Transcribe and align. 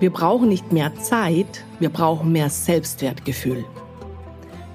Wir 0.00 0.10
brauchen 0.10 0.48
nicht 0.48 0.70
mehr 0.70 0.94
Zeit, 0.94 1.64
wir 1.80 1.88
brauchen 1.88 2.30
mehr 2.30 2.50
Selbstwertgefühl. 2.50 3.64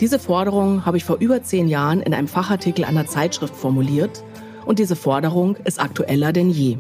Diese 0.02 0.20
Forderung 0.20 0.86
habe 0.86 0.98
ich 0.98 1.06
vor 1.06 1.18
über 1.20 1.42
zehn 1.42 1.70
Jahren 1.70 2.02
in 2.02 2.14
einem 2.14 2.28
Fachartikel 2.28 2.84
einer 2.84 3.06
Zeitschrift 3.06 3.56
formuliert 3.56 4.22
und 4.66 4.80
diese 4.80 4.98
Forderung 4.98 5.56
ist 5.64 5.80
aktueller 5.80 6.34
denn 6.34 6.50
je. 6.50 6.78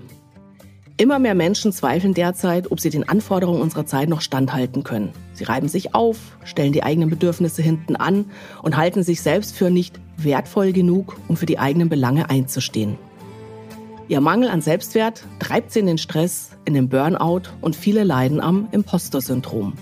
Immer 0.97 1.19
mehr 1.19 1.35
Menschen 1.35 1.71
zweifeln 1.71 2.13
derzeit, 2.13 2.69
ob 2.69 2.81
sie 2.81 2.89
den 2.89 3.07
Anforderungen 3.07 3.61
unserer 3.61 3.85
Zeit 3.85 4.09
noch 4.09 4.19
standhalten 4.19 4.83
können. 4.83 5.11
Sie 5.33 5.45
reiben 5.45 5.69
sich 5.69 5.95
auf, 5.95 6.17
stellen 6.43 6.73
die 6.73 6.83
eigenen 6.83 7.09
Bedürfnisse 7.09 7.61
hinten 7.61 7.95
an 7.95 8.25
und 8.61 8.75
halten 8.75 9.03
sich 9.03 9.21
selbst 9.21 9.55
für 9.55 9.71
nicht 9.71 10.01
wertvoll 10.17 10.73
genug, 10.73 11.17
um 11.29 11.37
für 11.37 11.45
die 11.45 11.59
eigenen 11.59 11.87
Belange 11.87 12.29
einzustehen. 12.29 12.97
Ihr 14.09 14.19
Mangel 14.19 14.49
an 14.49 14.61
Selbstwert 14.61 15.23
treibt 15.39 15.71
sie 15.71 15.79
in 15.79 15.85
den 15.85 15.97
Stress, 15.97 16.51
in 16.65 16.73
den 16.73 16.89
Burnout 16.89 17.43
und 17.61 17.75
viele 17.75 18.03
leiden 18.03 18.41
am 18.41 18.67
Imposter-Syndrom. 18.71 19.73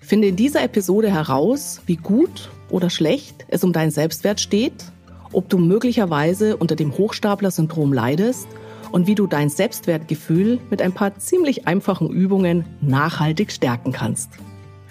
Finde 0.00 0.28
in 0.28 0.36
dieser 0.36 0.62
Episode 0.62 1.10
heraus, 1.10 1.80
wie 1.86 1.96
gut 1.96 2.50
oder 2.68 2.90
schlecht 2.90 3.46
es 3.48 3.64
um 3.64 3.72
deinen 3.72 3.90
Selbstwert 3.90 4.38
steht, 4.38 4.92
ob 5.32 5.48
du 5.48 5.56
möglicherweise 5.56 6.58
unter 6.58 6.76
dem 6.76 6.96
Hochstapler-Syndrom 6.96 7.94
leidest 7.94 8.46
und 8.92 9.06
wie 9.06 9.14
du 9.14 9.26
dein 9.26 9.48
Selbstwertgefühl 9.48 10.58
mit 10.68 10.82
ein 10.82 10.92
paar 10.92 11.16
ziemlich 11.18 11.66
einfachen 11.66 12.10
Übungen 12.10 12.66
nachhaltig 12.82 13.50
stärken 13.50 13.92
kannst. 13.92 14.30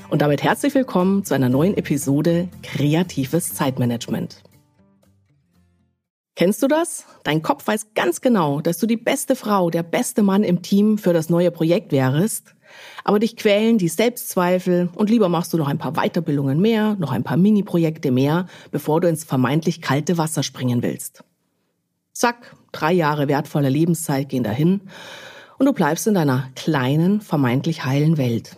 Und 0.10 0.24
damit 0.24 0.42
herzlich 0.42 0.74
willkommen 0.74 1.26
zu 1.26 1.36
einer 1.36 1.50
neuen 1.50 1.78
Episode 1.78 2.48
Kreatives 2.64 3.54
Zeitmanagement. 3.54 4.42
Kennst 6.40 6.64
du 6.64 6.70
das? 6.70 7.04
Dein 7.26 7.42
Kopf 7.42 7.68
weiß 7.68 7.88
ganz 7.96 8.22
genau, 8.22 8.62
dass 8.62 8.78
du 8.78 8.86
die 8.86 8.96
beste 8.96 9.36
Frau, 9.36 9.70
der 9.70 9.84
beste 9.84 10.24
Mann 10.24 10.46
im 10.46 10.62
Team 10.62 10.98
für 10.98 11.12
das 11.12 11.30
neue 11.30 11.52
Projekt 11.52 11.92
wärst, 11.92 12.56
aber 13.04 13.20
dich 13.20 13.36
quälen 13.36 13.78
die 13.78 13.90
Selbstzweifel 13.90 14.88
und 14.96 15.10
lieber 15.10 15.28
machst 15.28 15.52
du 15.52 15.58
noch 15.58 15.68
ein 15.68 15.80
paar 15.80 15.96
Weiterbildungen 15.96 16.62
mehr, 16.62 16.96
noch 16.98 17.12
ein 17.12 17.26
paar 17.26 17.36
Mini-Projekte 17.36 18.12
mehr, 18.12 18.48
bevor 18.72 19.02
du 19.02 19.10
ins 19.10 19.26
vermeintlich 19.26 19.82
kalte 19.82 20.18
Wasser 20.18 20.42
springen 20.42 20.82
willst. 20.82 21.26
Zack, 22.14 22.56
drei 22.72 22.94
Jahre 22.94 23.28
wertvoller 23.28 23.70
Lebenszeit 23.70 24.30
gehen 24.30 24.46
dahin 24.46 24.80
und 25.58 25.66
du 25.66 25.74
bleibst 25.74 26.08
in 26.08 26.14
deiner 26.14 26.52
kleinen, 26.56 27.20
vermeintlich 27.20 27.84
heilen 27.84 28.18
Welt. 28.18 28.56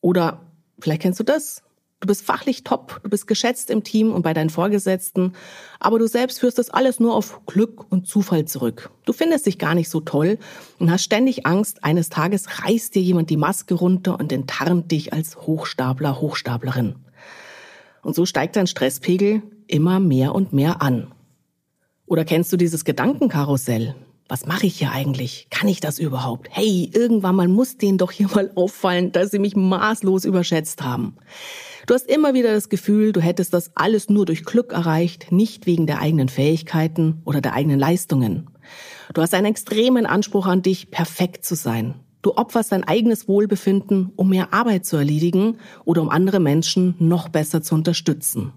Oder 0.00 0.40
vielleicht 0.80 1.02
kennst 1.02 1.20
du 1.20 1.24
das. 1.24 1.62
Du 2.02 2.08
bist 2.08 2.26
fachlich 2.26 2.64
top, 2.64 2.98
du 3.04 3.08
bist 3.08 3.28
geschätzt 3.28 3.70
im 3.70 3.84
Team 3.84 4.10
und 4.10 4.22
bei 4.22 4.34
deinen 4.34 4.50
Vorgesetzten, 4.50 5.34
aber 5.78 6.00
du 6.00 6.08
selbst 6.08 6.40
führst 6.40 6.58
das 6.58 6.68
alles 6.68 6.98
nur 6.98 7.14
auf 7.14 7.46
Glück 7.46 7.92
und 7.92 8.08
Zufall 8.08 8.44
zurück. 8.44 8.90
Du 9.04 9.12
findest 9.12 9.46
dich 9.46 9.56
gar 9.56 9.76
nicht 9.76 9.88
so 9.88 10.00
toll 10.00 10.38
und 10.80 10.90
hast 10.90 11.04
ständig 11.04 11.46
Angst, 11.46 11.84
eines 11.84 12.08
Tages 12.08 12.64
reißt 12.64 12.96
dir 12.96 13.02
jemand 13.02 13.30
die 13.30 13.36
Maske 13.36 13.74
runter 13.74 14.18
und 14.18 14.32
enttarnt 14.32 14.90
dich 14.90 15.12
als 15.12 15.36
Hochstapler, 15.42 16.20
Hochstaplerin. 16.20 16.96
Und 18.02 18.16
so 18.16 18.26
steigt 18.26 18.56
dein 18.56 18.66
Stresspegel 18.66 19.42
immer 19.68 20.00
mehr 20.00 20.34
und 20.34 20.52
mehr 20.52 20.82
an. 20.82 21.12
Oder 22.06 22.24
kennst 22.24 22.52
du 22.52 22.56
dieses 22.56 22.84
Gedankenkarussell? 22.84 23.94
Was 24.32 24.46
mache 24.46 24.64
ich 24.64 24.78
hier 24.78 24.92
eigentlich? 24.92 25.46
Kann 25.50 25.68
ich 25.68 25.80
das 25.80 25.98
überhaupt? 25.98 26.48
Hey, 26.50 26.90
irgendwann 26.94 27.36
mal 27.36 27.48
muss 27.48 27.76
denen 27.76 27.98
doch 27.98 28.10
hier 28.10 28.28
mal 28.34 28.50
auffallen, 28.54 29.12
dass 29.12 29.30
sie 29.30 29.38
mich 29.38 29.56
maßlos 29.56 30.24
überschätzt 30.24 30.82
haben. 30.82 31.16
Du 31.86 31.92
hast 31.92 32.08
immer 32.08 32.32
wieder 32.32 32.54
das 32.54 32.70
Gefühl, 32.70 33.12
du 33.12 33.20
hättest 33.20 33.52
das 33.52 33.72
alles 33.74 34.08
nur 34.08 34.24
durch 34.24 34.46
Glück 34.46 34.72
erreicht, 34.72 35.32
nicht 35.32 35.66
wegen 35.66 35.86
der 35.86 36.00
eigenen 36.00 36.30
Fähigkeiten 36.30 37.20
oder 37.26 37.42
der 37.42 37.52
eigenen 37.52 37.78
Leistungen. 37.78 38.48
Du 39.12 39.20
hast 39.20 39.34
einen 39.34 39.48
extremen 39.48 40.06
Anspruch 40.06 40.46
an 40.46 40.62
dich, 40.62 40.90
perfekt 40.90 41.44
zu 41.44 41.54
sein. 41.54 41.96
Du 42.22 42.34
opferst 42.34 42.72
dein 42.72 42.84
eigenes 42.84 43.28
Wohlbefinden, 43.28 44.12
um 44.16 44.30
mehr 44.30 44.54
Arbeit 44.54 44.86
zu 44.86 44.96
erledigen 44.96 45.58
oder 45.84 46.00
um 46.00 46.08
andere 46.08 46.40
Menschen 46.40 46.94
noch 46.98 47.28
besser 47.28 47.60
zu 47.60 47.74
unterstützen. 47.74 48.54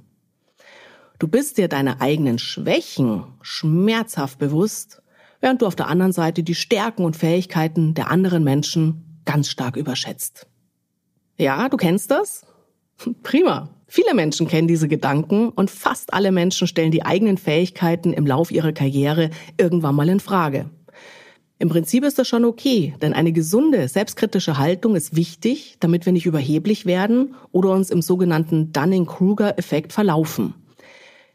Du 1.20 1.28
bist 1.28 1.58
dir 1.58 1.68
deine 1.68 2.00
eigenen 2.00 2.40
Schwächen 2.40 3.26
schmerzhaft 3.42 4.40
bewusst, 4.40 5.02
während 5.46 5.62
du 5.62 5.68
auf 5.68 5.76
der 5.76 5.90
anderen 5.90 6.12
Seite 6.12 6.42
die 6.42 6.56
Stärken 6.56 7.06
und 7.06 7.16
Fähigkeiten 7.16 7.94
der 7.94 8.10
anderen 8.10 8.44
Menschen 8.44 9.22
ganz 9.26 9.48
stark 9.48 9.78
überschätzt. 9.78 10.48
Ja, 11.38 11.70
du 11.70 11.78
kennst 11.78 12.10
das? 12.10 12.48
Prima. 13.22 13.70
Viele 13.88 14.16
Menschen 14.16 14.48
kennen 14.48 14.68
diese 14.68 14.88
Gedanken 14.88 15.50
und 15.50 15.70
fast 15.70 16.16
alle 16.16 16.32
Menschen 16.32 16.66
stellen 16.66 16.90
die 16.90 17.06
eigenen 17.06 17.38
Fähigkeiten 17.38 18.12
im 18.12 18.26
Lauf 18.26 18.50
ihrer 18.50 18.72
Karriere 18.72 19.30
irgendwann 19.60 19.94
mal 19.94 20.10
in 20.10 20.20
Frage. 20.20 20.72
Im 21.60 21.70
Prinzip 21.70 22.04
ist 22.04 22.18
das 22.18 22.28
schon 22.28 22.44
okay, 22.44 22.96
denn 23.04 23.14
eine 23.14 23.32
gesunde, 23.32 23.88
selbstkritische 23.88 24.58
Haltung 24.58 24.96
ist 24.96 25.16
wichtig, 25.16 25.78
damit 25.80 26.08
wir 26.08 26.14
nicht 26.14 26.26
überheblich 26.26 26.88
werden 26.88 27.36
oder 27.52 27.70
uns 27.70 27.92
im 27.92 28.02
sogenannten 28.02 28.74
Dunning-Kruger-Effekt 28.74 29.94
verlaufen. 29.94 30.56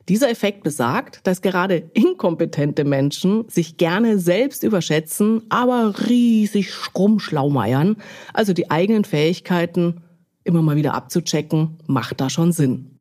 Dieser 0.09 0.31
Effekt 0.31 0.65
besagt, 0.65 1.27
dass 1.27 1.43
gerade 1.43 1.91
inkompetente 1.93 2.85
Menschen 2.85 3.49
sich 3.49 3.77
gerne 3.77 4.19
selbst 4.19 4.65
überschätzen, 4.65 5.43
aber 5.51 5.95
riesig 6.09 6.73
schrummschlaumeiern, 6.73 7.97
also 8.33 8.53
die 8.53 8.71
eigenen 8.71 9.05
Fähigkeiten 9.05 10.03
immer 10.43 10.63
mal 10.63 10.77
wieder 10.77 10.95
abzuchecken, 10.95 11.79
macht 11.87 12.21
da 12.21 12.31
schon 12.31 12.53
Sinn. 12.53 12.99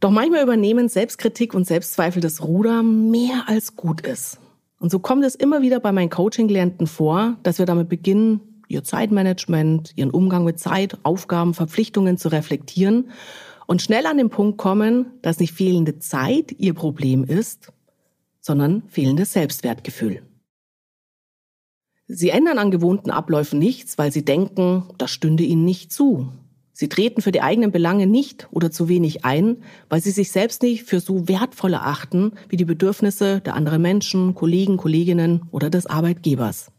Doch 0.00 0.10
manchmal 0.10 0.42
übernehmen 0.42 0.88
Selbstkritik 0.88 1.54
und 1.54 1.66
Selbstzweifel 1.66 2.22
das 2.22 2.42
Ruder 2.42 2.82
mehr 2.82 3.44
als 3.46 3.76
gut 3.76 4.00
ist. 4.00 4.38
Und 4.80 4.90
so 4.90 5.00
kommt 5.00 5.24
es 5.24 5.34
immer 5.34 5.60
wieder 5.60 5.80
bei 5.80 5.92
meinen 5.92 6.10
Coaching-Klienten 6.10 6.86
vor, 6.86 7.36
dass 7.42 7.58
wir 7.58 7.66
damit 7.66 7.88
beginnen, 7.88 8.62
ihr 8.68 8.84
Zeitmanagement, 8.84 9.92
ihren 9.96 10.10
Umgang 10.10 10.44
mit 10.44 10.60
Zeit, 10.60 10.98
Aufgaben, 11.02 11.54
Verpflichtungen 11.54 12.16
zu 12.16 12.28
reflektieren 12.28 13.10
und 13.68 13.82
schnell 13.82 14.06
an 14.06 14.16
den 14.16 14.30
Punkt 14.30 14.56
kommen, 14.56 15.12
dass 15.20 15.38
nicht 15.38 15.52
fehlende 15.52 15.98
Zeit 15.98 16.52
ihr 16.58 16.72
Problem 16.72 17.22
ist, 17.22 17.70
sondern 18.40 18.82
fehlendes 18.88 19.34
Selbstwertgefühl. 19.34 20.22
Sie 22.06 22.30
ändern 22.30 22.58
an 22.58 22.70
gewohnten 22.70 23.10
Abläufen 23.10 23.58
nichts, 23.58 23.98
weil 23.98 24.10
sie 24.10 24.24
denken, 24.24 24.84
das 24.96 25.10
stünde 25.10 25.44
ihnen 25.44 25.66
nicht 25.66 25.92
zu. 25.92 26.32
Sie 26.72 26.88
treten 26.88 27.20
für 27.20 27.30
die 27.30 27.42
eigenen 27.42 27.70
Belange 27.70 28.06
nicht 28.06 28.48
oder 28.50 28.70
zu 28.70 28.88
wenig 28.88 29.26
ein, 29.26 29.58
weil 29.90 30.00
sie 30.00 30.12
sich 30.12 30.32
selbst 30.32 30.62
nicht 30.62 30.84
für 30.84 31.00
so 31.00 31.28
wertvoll 31.28 31.74
erachten 31.74 32.32
wie 32.48 32.56
die 32.56 32.64
Bedürfnisse 32.64 33.42
der 33.42 33.54
anderen 33.54 33.82
Menschen, 33.82 34.34
Kollegen, 34.34 34.78
Kolleginnen 34.78 35.42
oder 35.50 35.68
des 35.68 35.84
Arbeitgebers. 35.84 36.72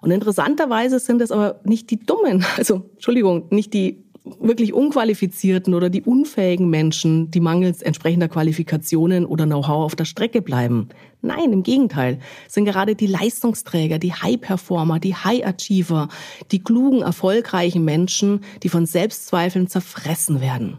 Und 0.00 0.10
interessanterweise 0.10 0.98
sind 0.98 1.22
es 1.22 1.30
aber 1.30 1.60
nicht 1.62 1.90
die 1.90 2.00
Dummen, 2.00 2.44
also 2.56 2.90
Entschuldigung, 2.94 3.46
nicht 3.50 3.72
die 3.74 4.07
wirklich 4.40 4.72
unqualifizierten 4.72 5.74
oder 5.74 5.90
die 5.90 6.02
unfähigen 6.02 6.70
Menschen, 6.70 7.30
die 7.30 7.40
mangels 7.40 7.82
entsprechender 7.82 8.28
Qualifikationen 8.28 9.26
oder 9.26 9.46
Know-how 9.46 9.84
auf 9.84 9.96
der 9.96 10.04
Strecke 10.04 10.42
bleiben. 10.42 10.88
Nein, 11.20 11.52
im 11.52 11.62
Gegenteil, 11.62 12.18
sind 12.46 12.64
gerade 12.64 12.94
die 12.94 13.06
Leistungsträger, 13.06 13.98
die 13.98 14.12
High-Performer, 14.12 15.00
die 15.00 15.14
High-Achiever, 15.14 16.08
die 16.52 16.62
klugen, 16.62 17.02
erfolgreichen 17.02 17.84
Menschen, 17.84 18.40
die 18.62 18.68
von 18.68 18.86
Selbstzweifeln 18.86 19.68
zerfressen 19.68 20.40
werden. 20.40 20.78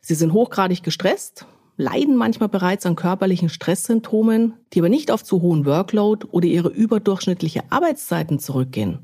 Sie 0.00 0.14
sind 0.14 0.32
hochgradig 0.32 0.82
gestresst, 0.82 1.46
leiden 1.76 2.16
manchmal 2.16 2.48
bereits 2.48 2.86
an 2.86 2.96
körperlichen 2.96 3.48
Stresssymptomen, 3.48 4.54
die 4.72 4.80
aber 4.80 4.88
nicht 4.88 5.10
auf 5.10 5.24
zu 5.24 5.40
hohen 5.40 5.64
Workload 5.64 6.26
oder 6.30 6.46
ihre 6.46 6.68
überdurchschnittliche 6.68 7.62
Arbeitszeiten 7.70 8.38
zurückgehen, 8.38 9.00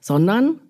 sondern 0.00 0.60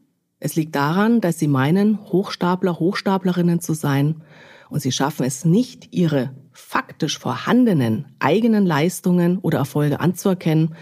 es 0.45 0.57
liegt 0.57 0.75
daran, 0.75 1.23
dass 1.23 1.39
sie 1.39 1.49
meinen, 1.49 1.99
Hochstapler, 2.13 2.79
Hochstaplerinnen 2.79 3.61
zu 3.61 3.73
sein 3.73 4.21
und 4.69 4.81
sie 4.81 4.93
schaffen 4.93 5.25
es 5.25 5.47
nicht, 5.47 5.89
ihre 5.95 6.35
faktisch 6.53 7.19
vorhandenen 7.19 8.15
eigenen 8.19 8.67
Leistungen 8.67 9.39
oder 9.39 9.57
Erfolge 9.57 10.01
anzuerkennen. 10.01 10.75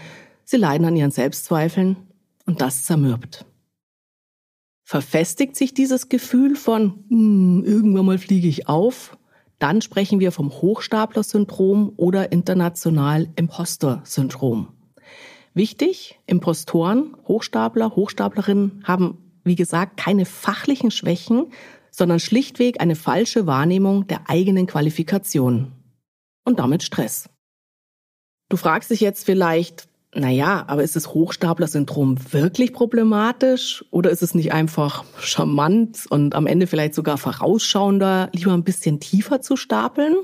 Sie 0.43 0.57
leiden 0.57 0.85
an 0.85 0.97
ihren 0.97 1.11
Selbstzweifeln 1.11 1.95
und 2.45 2.59
das 2.59 2.83
zermürbt. 2.83 3.45
Verfestigt 4.83 5.55
sich 5.55 5.73
dieses 5.73 6.09
Gefühl 6.09 6.57
von 6.57 7.05
hm, 7.07 7.63
irgendwann 7.65 8.05
mal 8.05 8.17
fliege 8.17 8.49
ich 8.49 8.67
auf, 8.67 9.17
dann 9.59 9.81
sprechen 9.81 10.19
wir 10.19 10.33
vom 10.33 10.51
Hochstapler-Syndrom 10.51 11.93
oder 11.95 12.33
international 12.33 13.29
Imposter-Syndrom. 13.37 14.73
Wichtig, 15.53 16.19
Impostoren, 16.25 17.15
Hochstapler, 17.29 17.95
Hochstaplerinnen 17.95 18.83
haben 18.83 19.22
wie 19.43 19.55
gesagt, 19.55 19.97
keine 19.97 20.25
fachlichen 20.25 20.91
Schwächen, 20.91 21.47
sondern 21.91 22.19
schlichtweg 22.19 22.81
eine 22.81 22.95
falsche 22.95 23.45
Wahrnehmung 23.45 24.07
der 24.07 24.29
eigenen 24.29 24.67
Qualifikation. 24.67 25.71
Und 26.45 26.59
damit 26.59 26.83
Stress. 26.83 27.29
Du 28.49 28.57
fragst 28.57 28.89
dich 28.89 28.99
jetzt 28.99 29.25
vielleicht, 29.25 29.87
na 30.13 30.29
ja, 30.29 30.65
aber 30.67 30.83
ist 30.83 30.95
das 30.95 31.13
Hochstapler-Syndrom 31.13 32.33
wirklich 32.33 32.73
problematisch 32.73 33.83
oder 33.89 34.09
ist 34.09 34.21
es 34.21 34.35
nicht 34.35 34.51
einfach 34.51 35.05
charmant 35.19 36.05
und 36.09 36.35
am 36.35 36.45
Ende 36.45 36.67
vielleicht 36.67 36.93
sogar 36.93 37.17
vorausschauender, 37.17 38.29
lieber 38.33 38.53
ein 38.53 38.63
bisschen 38.63 38.99
tiefer 38.99 39.41
zu 39.41 39.55
stapeln? 39.55 40.15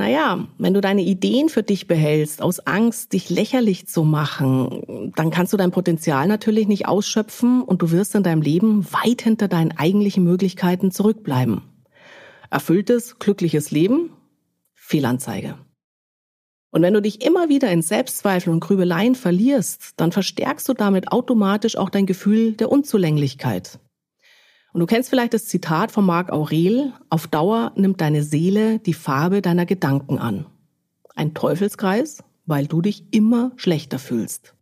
Naja, 0.00 0.48
wenn 0.56 0.72
du 0.72 0.80
deine 0.80 1.02
Ideen 1.02 1.50
für 1.50 1.62
dich 1.62 1.86
behältst, 1.86 2.40
aus 2.40 2.60
Angst, 2.60 3.12
dich 3.12 3.28
lächerlich 3.28 3.86
zu 3.86 4.02
machen, 4.02 5.12
dann 5.14 5.30
kannst 5.30 5.52
du 5.52 5.58
dein 5.58 5.72
Potenzial 5.72 6.26
natürlich 6.26 6.68
nicht 6.68 6.88
ausschöpfen 6.88 7.60
und 7.60 7.82
du 7.82 7.90
wirst 7.90 8.14
in 8.14 8.22
deinem 8.22 8.40
Leben 8.40 8.90
weit 8.94 9.20
hinter 9.20 9.46
deinen 9.46 9.72
eigentlichen 9.72 10.24
Möglichkeiten 10.24 10.90
zurückbleiben. 10.90 11.60
Erfülltes, 12.48 13.18
glückliches 13.18 13.72
Leben? 13.72 14.08
Fehlanzeige. 14.72 15.58
Und 16.70 16.80
wenn 16.80 16.94
du 16.94 17.02
dich 17.02 17.22
immer 17.22 17.50
wieder 17.50 17.70
in 17.70 17.82
Selbstzweifel 17.82 18.54
und 18.54 18.60
Grübeleien 18.60 19.14
verlierst, 19.14 19.90
dann 19.98 20.12
verstärkst 20.12 20.66
du 20.66 20.72
damit 20.72 21.12
automatisch 21.12 21.76
auch 21.76 21.90
dein 21.90 22.06
Gefühl 22.06 22.54
der 22.54 22.72
Unzulänglichkeit. 22.72 23.78
Und 24.72 24.80
du 24.80 24.86
kennst 24.86 25.10
vielleicht 25.10 25.34
das 25.34 25.46
Zitat 25.46 25.90
von 25.90 26.06
Marc 26.06 26.30
Aurel, 26.30 26.92
auf 27.08 27.26
Dauer 27.26 27.72
nimmt 27.74 28.00
deine 28.00 28.22
Seele 28.22 28.78
die 28.78 28.94
Farbe 28.94 29.42
deiner 29.42 29.66
Gedanken 29.66 30.18
an. 30.18 30.46
Ein 31.14 31.34
Teufelskreis, 31.34 32.22
weil 32.46 32.66
du 32.66 32.80
dich 32.80 33.04
immer 33.10 33.52
schlechter 33.56 33.98
fühlst. 33.98 34.54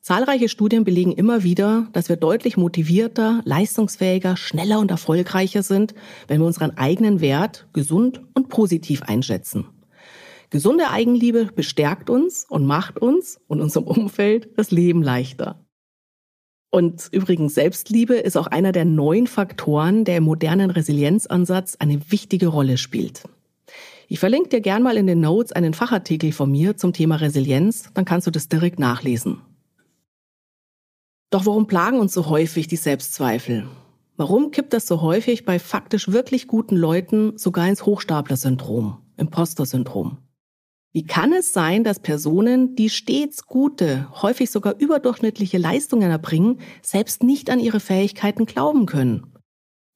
Zahlreiche 0.00 0.50
Studien 0.50 0.84
belegen 0.84 1.12
immer 1.12 1.44
wieder, 1.44 1.88
dass 1.92 2.10
wir 2.10 2.16
deutlich 2.16 2.58
motivierter, 2.58 3.40
leistungsfähiger, 3.44 4.36
schneller 4.36 4.78
und 4.80 4.90
erfolgreicher 4.90 5.62
sind, 5.62 5.94
wenn 6.28 6.40
wir 6.40 6.46
unseren 6.46 6.76
eigenen 6.76 7.22
Wert 7.22 7.68
gesund 7.72 8.20
und 8.34 8.50
positiv 8.50 9.02
einschätzen. 9.02 9.66
Gesunde 10.50 10.90
Eigenliebe 10.90 11.46
bestärkt 11.46 12.10
uns 12.10 12.44
und 12.46 12.66
macht 12.66 12.98
uns 12.98 13.40
und 13.46 13.62
unserem 13.62 13.86
Umfeld 13.86 14.50
das 14.58 14.70
Leben 14.70 15.02
leichter. 15.02 15.63
Und 16.74 17.08
übrigens, 17.12 17.54
Selbstliebe 17.54 18.16
ist 18.16 18.36
auch 18.36 18.48
einer 18.48 18.72
der 18.72 18.84
neun 18.84 19.28
Faktoren, 19.28 20.04
der 20.04 20.16
im 20.16 20.24
modernen 20.24 20.72
Resilienzansatz 20.72 21.76
eine 21.78 22.10
wichtige 22.10 22.48
Rolle 22.48 22.78
spielt. 22.78 23.22
Ich 24.08 24.18
verlinke 24.18 24.48
dir 24.48 24.60
gern 24.60 24.82
mal 24.82 24.96
in 24.96 25.06
den 25.06 25.20
Notes 25.20 25.52
einen 25.52 25.72
Fachartikel 25.72 26.32
von 26.32 26.50
mir 26.50 26.76
zum 26.76 26.92
Thema 26.92 27.14
Resilienz, 27.14 27.90
dann 27.94 28.04
kannst 28.04 28.26
du 28.26 28.32
das 28.32 28.48
direkt 28.48 28.80
nachlesen. 28.80 29.40
Doch 31.30 31.46
warum 31.46 31.68
plagen 31.68 32.00
uns 32.00 32.12
so 32.12 32.28
häufig 32.28 32.66
die 32.66 32.74
Selbstzweifel? 32.74 33.68
Warum 34.16 34.50
kippt 34.50 34.72
das 34.72 34.88
so 34.88 35.00
häufig 35.00 35.44
bei 35.44 35.60
faktisch 35.60 36.08
wirklich 36.08 36.48
guten 36.48 36.74
Leuten 36.74 37.38
sogar 37.38 37.68
ins 37.68 37.86
Hochstapler-Syndrom, 37.86 38.98
Imposter-Syndrom? 39.16 40.18
Wie 40.94 41.04
kann 41.04 41.32
es 41.32 41.52
sein, 41.52 41.82
dass 41.82 41.98
Personen, 41.98 42.76
die 42.76 42.88
stets 42.88 43.46
gute, 43.46 44.08
häufig 44.22 44.52
sogar 44.52 44.78
überdurchschnittliche 44.78 45.58
Leistungen 45.58 46.08
erbringen, 46.08 46.60
selbst 46.82 47.24
nicht 47.24 47.50
an 47.50 47.58
ihre 47.58 47.80
Fähigkeiten 47.80 48.46
glauben 48.46 48.86
können? 48.86 49.34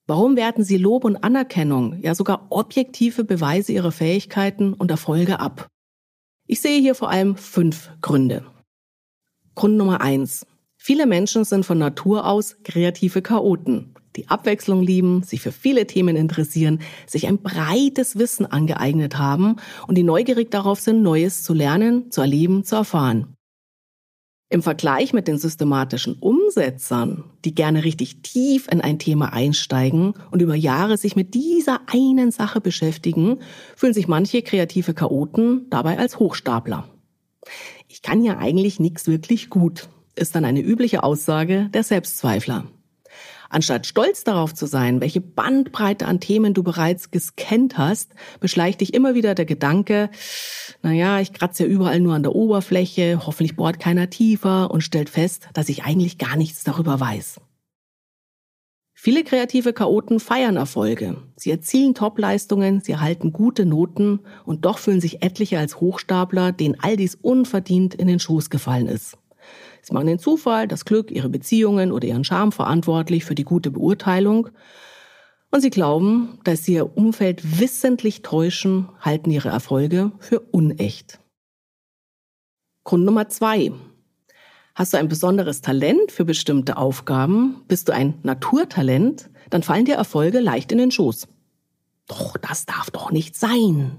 Warum 0.08 0.34
werten 0.34 0.64
sie 0.64 0.76
Lob 0.76 1.04
und 1.04 1.22
Anerkennung, 1.22 2.00
ja 2.02 2.16
sogar 2.16 2.48
objektive 2.50 3.22
Beweise 3.22 3.70
ihrer 3.70 3.92
Fähigkeiten 3.92 4.72
und 4.72 4.90
Erfolge 4.90 5.38
ab? 5.38 5.68
Ich 6.48 6.60
sehe 6.60 6.80
hier 6.80 6.96
vor 6.96 7.10
allem 7.10 7.36
fünf 7.36 7.92
Gründe. 8.00 8.44
Grund 9.54 9.76
Nummer 9.76 10.00
eins. 10.00 10.46
Viele 10.76 11.06
Menschen 11.06 11.44
sind 11.44 11.64
von 11.64 11.78
Natur 11.78 12.26
aus 12.26 12.56
kreative 12.64 13.22
Chaoten 13.22 13.94
die 14.18 14.28
Abwechslung 14.28 14.82
lieben, 14.82 15.22
sich 15.22 15.40
für 15.40 15.52
viele 15.52 15.86
Themen 15.86 16.16
interessieren, 16.16 16.80
sich 17.06 17.28
ein 17.28 17.38
breites 17.38 18.18
Wissen 18.18 18.46
angeeignet 18.46 19.16
haben 19.16 19.56
und 19.86 19.96
die 19.96 20.02
neugierig 20.02 20.50
darauf 20.50 20.80
sind, 20.80 21.02
Neues 21.02 21.44
zu 21.44 21.54
lernen, 21.54 22.10
zu 22.10 22.20
erleben, 22.20 22.64
zu 22.64 22.74
erfahren. 22.74 23.36
Im 24.50 24.62
Vergleich 24.62 25.12
mit 25.12 25.28
den 25.28 25.38
systematischen 25.38 26.14
Umsetzern, 26.14 27.24
die 27.44 27.54
gerne 27.54 27.84
richtig 27.84 28.22
tief 28.22 28.66
in 28.68 28.80
ein 28.80 28.98
Thema 28.98 29.32
einsteigen 29.32 30.14
und 30.32 30.42
über 30.42 30.56
Jahre 30.56 30.96
sich 30.96 31.14
mit 31.14 31.34
dieser 31.34 31.82
einen 31.86 32.32
Sache 32.32 32.60
beschäftigen, 32.60 33.38
fühlen 33.76 33.94
sich 33.94 34.08
manche 34.08 34.42
kreative 34.42 34.94
Chaoten 34.94 35.66
dabei 35.70 35.98
als 35.98 36.18
Hochstapler. 36.18 36.88
Ich 37.86 38.02
kann 38.02 38.24
ja 38.24 38.38
eigentlich 38.38 38.80
nichts 38.80 39.06
wirklich 39.06 39.48
gut, 39.48 39.88
ist 40.16 40.34
dann 40.34 40.44
eine 40.44 40.60
übliche 40.60 41.04
Aussage 41.04 41.68
der 41.72 41.84
Selbstzweifler. 41.84 42.64
Anstatt 43.50 43.86
stolz 43.86 44.24
darauf 44.24 44.52
zu 44.52 44.66
sein, 44.66 45.00
welche 45.00 45.20
Bandbreite 45.20 46.06
an 46.06 46.20
Themen 46.20 46.52
du 46.52 46.62
bereits 46.62 47.10
gescannt 47.10 47.78
hast, 47.78 48.12
beschleicht 48.40 48.82
dich 48.82 48.92
immer 48.92 49.14
wieder 49.14 49.34
der 49.34 49.46
Gedanke, 49.46 50.10
naja, 50.82 51.20
ich 51.20 51.32
kratze 51.32 51.64
ja 51.64 51.68
überall 51.68 52.00
nur 52.00 52.14
an 52.14 52.22
der 52.22 52.34
Oberfläche, 52.34 53.26
hoffentlich 53.26 53.56
bohrt 53.56 53.80
keiner 53.80 54.10
tiefer 54.10 54.70
und 54.70 54.82
stellt 54.82 55.08
fest, 55.08 55.48
dass 55.54 55.68
ich 55.70 55.84
eigentlich 55.84 56.18
gar 56.18 56.36
nichts 56.36 56.62
darüber 56.62 57.00
weiß. 57.00 57.40
Viele 59.00 59.22
kreative 59.22 59.72
Chaoten 59.72 60.18
feiern 60.18 60.56
Erfolge. 60.56 61.16
Sie 61.36 61.52
erzielen 61.52 61.94
Topleistungen, 61.94 62.80
sie 62.80 62.92
erhalten 62.92 63.32
gute 63.32 63.64
Noten 63.64 64.18
und 64.44 64.64
doch 64.64 64.78
fühlen 64.78 65.00
sich 65.00 65.22
etliche 65.22 65.56
als 65.58 65.80
Hochstapler, 65.80 66.50
denen 66.50 66.76
all 66.80 66.96
dies 66.96 67.14
unverdient 67.14 67.94
in 67.94 68.08
den 68.08 68.18
Schoß 68.18 68.50
gefallen 68.50 68.88
ist. 68.88 69.16
Sie 69.82 69.92
machen 69.92 70.06
den 70.06 70.18
Zufall, 70.18 70.68
das 70.68 70.84
Glück, 70.84 71.10
ihre 71.10 71.28
Beziehungen 71.28 71.92
oder 71.92 72.06
ihren 72.06 72.24
Charme 72.24 72.52
verantwortlich 72.52 73.24
für 73.24 73.34
die 73.34 73.44
gute 73.44 73.70
Beurteilung. 73.70 74.50
Und 75.50 75.62
sie 75.62 75.70
glauben, 75.70 76.38
dass 76.44 76.64
sie 76.64 76.74
ihr 76.74 76.96
Umfeld 76.96 77.60
wissentlich 77.60 78.22
täuschen, 78.22 78.88
halten 79.00 79.30
ihre 79.30 79.48
Erfolge 79.48 80.12
für 80.18 80.40
unecht. 80.40 81.20
Grund 82.84 83.04
Nummer 83.04 83.28
zwei. 83.28 83.72
Hast 84.74 84.92
du 84.92 84.98
ein 84.98 85.08
besonderes 85.08 85.60
Talent 85.60 86.12
für 86.12 86.24
bestimmte 86.24 86.76
Aufgaben? 86.76 87.64
Bist 87.66 87.88
du 87.88 87.92
ein 87.92 88.18
Naturtalent? 88.22 89.28
Dann 89.50 89.62
fallen 89.62 89.86
dir 89.86 89.96
Erfolge 89.96 90.40
leicht 90.40 90.70
in 90.70 90.78
den 90.78 90.90
Schoß. 90.90 91.26
Doch, 92.08 92.38
das 92.38 92.64
darf 92.64 92.90
doch 92.90 93.12
nicht 93.12 93.36
sein. 93.36 93.98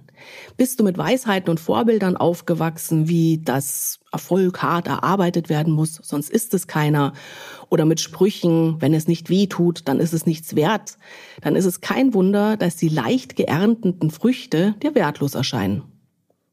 Bist 0.57 0.79
du 0.79 0.83
mit 0.83 0.97
Weisheiten 0.97 1.51
und 1.51 1.59
Vorbildern 1.59 2.17
aufgewachsen, 2.17 3.07
wie 3.07 3.37
das 3.37 3.99
Erfolg 4.11 4.63
hart 4.63 4.87
erarbeitet 4.87 5.47
werden 5.47 5.71
muss, 5.71 5.99
sonst 6.01 6.31
ist 6.31 6.55
es 6.55 6.65
keiner, 6.65 7.13
oder 7.69 7.85
mit 7.85 7.99
Sprüchen, 7.99 8.81
wenn 8.81 8.95
es 8.95 9.07
nicht 9.07 9.29
weh 9.29 9.45
tut, 9.45 9.87
dann 9.87 9.99
ist 9.99 10.13
es 10.13 10.25
nichts 10.25 10.55
wert, 10.55 10.97
dann 11.41 11.55
ist 11.55 11.65
es 11.65 11.81
kein 11.81 12.15
Wunder, 12.15 12.57
dass 12.57 12.75
die 12.75 12.89
leicht 12.89 13.35
geernteten 13.35 14.09
Früchte 14.09 14.73
dir 14.81 14.95
wertlos 14.95 15.35
erscheinen. 15.35 15.83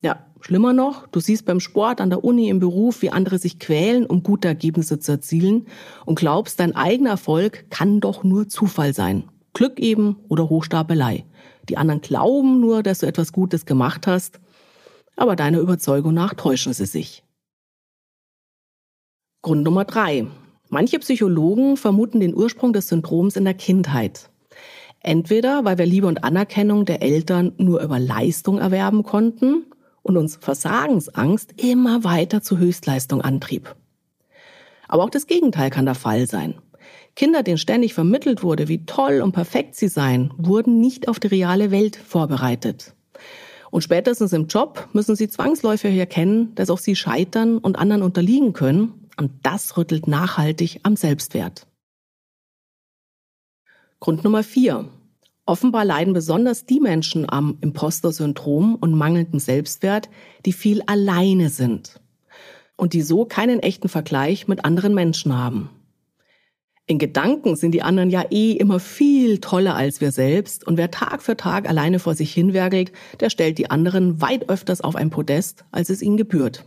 Ja, 0.02 0.26
schlimmer 0.40 0.74
noch, 0.74 1.06
du 1.06 1.20
siehst 1.20 1.46
beim 1.46 1.60
Sport, 1.60 2.02
an 2.02 2.10
der 2.10 2.22
Uni, 2.22 2.50
im 2.50 2.60
Beruf, 2.60 3.00
wie 3.00 3.10
andere 3.10 3.38
sich 3.38 3.58
quälen, 3.58 4.04
um 4.04 4.22
gute 4.22 4.48
Ergebnisse 4.48 4.98
zu 4.98 5.12
erzielen 5.12 5.66
und 6.04 6.18
glaubst, 6.18 6.60
dein 6.60 6.76
eigener 6.76 7.10
Erfolg 7.10 7.70
kann 7.70 8.00
doch 8.00 8.24
nur 8.24 8.46
Zufall 8.46 8.92
sein. 8.92 9.24
Glück 9.56 9.80
eben 9.80 10.16
oder 10.28 10.50
Hochstapelei. 10.50 11.24
Die 11.70 11.78
anderen 11.78 12.02
glauben 12.02 12.60
nur, 12.60 12.82
dass 12.82 12.98
du 12.98 13.06
etwas 13.06 13.32
Gutes 13.32 13.64
gemacht 13.64 14.06
hast, 14.06 14.38
aber 15.16 15.34
deiner 15.34 15.60
Überzeugung 15.60 16.12
nach 16.12 16.34
täuschen 16.34 16.74
sie 16.74 16.84
sich. 16.84 17.24
Grund 19.40 19.62
Nummer 19.64 19.86
drei. 19.86 20.26
Manche 20.68 20.98
Psychologen 20.98 21.78
vermuten 21.78 22.20
den 22.20 22.36
Ursprung 22.36 22.74
des 22.74 22.88
Syndroms 22.88 23.34
in 23.36 23.44
der 23.44 23.54
Kindheit. 23.54 24.28
Entweder 25.00 25.64
weil 25.64 25.78
wir 25.78 25.86
Liebe 25.86 26.06
und 26.06 26.22
Anerkennung 26.22 26.84
der 26.84 27.00
Eltern 27.00 27.52
nur 27.56 27.80
über 27.80 27.98
Leistung 27.98 28.58
erwerben 28.58 29.04
konnten 29.04 29.64
und 30.02 30.18
uns 30.18 30.36
Versagensangst 30.36 31.54
immer 31.62 32.04
weiter 32.04 32.42
zur 32.42 32.58
Höchstleistung 32.58 33.22
antrieb. 33.22 33.74
Aber 34.86 35.04
auch 35.04 35.10
das 35.10 35.26
Gegenteil 35.26 35.70
kann 35.70 35.86
der 35.86 35.94
Fall 35.94 36.26
sein. 36.26 36.56
Kinder, 37.16 37.42
denen 37.42 37.56
ständig 37.56 37.94
vermittelt 37.94 38.42
wurde, 38.42 38.68
wie 38.68 38.84
toll 38.84 39.22
und 39.22 39.32
perfekt 39.32 39.74
sie 39.74 39.88
seien, 39.88 40.32
wurden 40.36 40.80
nicht 40.80 41.08
auf 41.08 41.18
die 41.18 41.28
reale 41.28 41.70
Welt 41.70 41.96
vorbereitet. 41.96 42.94
Und 43.70 43.80
spätestens 43.80 44.34
im 44.34 44.46
Job 44.46 44.88
müssen 44.92 45.16
sie 45.16 45.28
zwangsläufig 45.28 45.96
erkennen, 45.96 46.54
dass 46.54 46.70
auch 46.70 46.78
sie 46.78 46.94
scheitern 46.94 47.58
und 47.58 47.78
anderen 47.78 48.02
unterliegen 48.02 48.52
können. 48.52 49.08
Und 49.16 49.32
das 49.42 49.78
rüttelt 49.78 50.06
nachhaltig 50.06 50.80
am 50.82 50.94
Selbstwert. 50.94 51.66
Grund 53.98 54.22
Nummer 54.22 54.42
vier. 54.42 54.88
Offenbar 55.46 55.86
leiden 55.86 56.12
besonders 56.12 56.66
die 56.66 56.80
Menschen 56.80 57.30
am 57.30 57.56
Imposter-Syndrom 57.62 58.74
und 58.74 58.92
mangelndem 58.92 59.40
Selbstwert, 59.40 60.10
die 60.44 60.52
viel 60.52 60.82
alleine 60.82 61.48
sind 61.48 62.00
und 62.76 62.92
die 62.92 63.02
so 63.02 63.24
keinen 63.24 63.60
echten 63.60 63.88
Vergleich 63.88 64.48
mit 64.48 64.64
anderen 64.64 64.92
Menschen 64.92 65.36
haben. 65.38 65.70
In 66.88 66.98
Gedanken 66.98 67.56
sind 67.56 67.72
die 67.72 67.82
anderen 67.82 68.10
ja 68.10 68.24
eh 68.30 68.52
immer 68.52 68.78
viel 68.78 69.38
toller 69.38 69.74
als 69.74 70.00
wir 70.00 70.12
selbst 70.12 70.64
und 70.64 70.76
wer 70.76 70.92
Tag 70.92 71.20
für 71.20 71.36
Tag 71.36 71.68
alleine 71.68 71.98
vor 71.98 72.14
sich 72.14 72.32
hinwerkelt, 72.32 72.92
der 73.18 73.28
stellt 73.28 73.58
die 73.58 73.70
anderen 73.70 74.20
weit 74.20 74.48
öfters 74.48 74.82
auf 74.82 74.94
ein 74.94 75.10
Podest, 75.10 75.64
als 75.72 75.90
es 75.90 76.00
ihnen 76.00 76.16
gebührt. 76.16 76.64